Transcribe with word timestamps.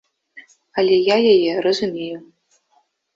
Але 0.81 0.95
я 1.13 1.17
яе 1.33 1.51
разумею. 1.65 2.17